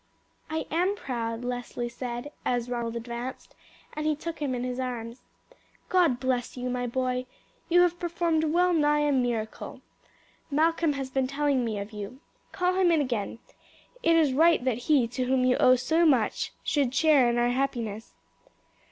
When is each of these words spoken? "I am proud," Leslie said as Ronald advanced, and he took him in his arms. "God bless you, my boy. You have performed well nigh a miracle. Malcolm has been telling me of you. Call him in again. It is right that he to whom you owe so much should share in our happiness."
"I 0.49 0.65
am 0.71 0.95
proud," 0.95 1.45
Leslie 1.45 1.87
said 1.87 2.31
as 2.43 2.71
Ronald 2.71 2.95
advanced, 2.95 3.55
and 3.93 4.03
he 4.07 4.15
took 4.15 4.39
him 4.39 4.55
in 4.55 4.63
his 4.63 4.79
arms. 4.79 5.21
"God 5.89 6.19
bless 6.19 6.57
you, 6.57 6.71
my 6.71 6.87
boy. 6.87 7.27
You 7.69 7.81
have 7.83 7.99
performed 7.99 8.45
well 8.45 8.73
nigh 8.73 9.01
a 9.01 9.11
miracle. 9.11 9.81
Malcolm 10.49 10.93
has 10.93 11.11
been 11.11 11.27
telling 11.27 11.63
me 11.63 11.77
of 11.77 11.91
you. 11.91 12.19
Call 12.51 12.73
him 12.73 12.91
in 12.91 12.99
again. 12.99 13.37
It 14.01 14.15
is 14.15 14.33
right 14.33 14.63
that 14.65 14.79
he 14.89 15.07
to 15.09 15.25
whom 15.25 15.45
you 15.45 15.55
owe 15.57 15.75
so 15.75 16.03
much 16.03 16.51
should 16.63 16.95
share 16.95 17.29
in 17.29 17.37
our 17.37 17.49
happiness." 17.49 18.15